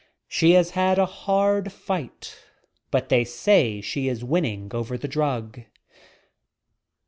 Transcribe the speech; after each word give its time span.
She 0.27 0.53
has 0.53 0.71
had 0.71 0.97
a 0.97 1.05
hard 1.05 1.71
fight, 1.71 2.43
but 2.89 3.09
they 3.09 3.23
say 3.23 3.81
she 3.81 4.07
is 4.07 4.23
winning 4.25 4.71
over 4.73 4.97
the 4.97 5.07
drug. 5.07 5.61